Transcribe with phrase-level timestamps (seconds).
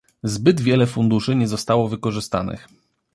[0.23, 2.67] Zbyt wiele funduszy nie zostało wykorzystanych